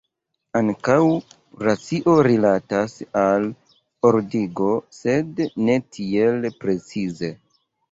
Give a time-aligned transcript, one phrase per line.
[0.59, 0.95] Ankaŭ
[1.67, 3.45] racio rilatas al
[4.13, 7.33] ordigo, sed ne tiel precize.